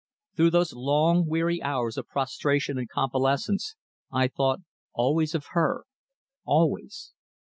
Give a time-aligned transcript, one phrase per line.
[0.35, 3.75] Through those long, weary hours of prostration and convalescence
[4.11, 4.61] I thought
[4.93, 5.83] always of her
[6.43, 7.13] always.